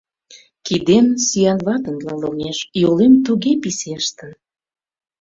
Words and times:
Кидем 0.65 1.07
сӱанватынла 1.25 2.13
лоҥеш, 2.21 2.59
йолем 2.81 3.13
туге 3.25 3.51
писештын. 3.61 4.31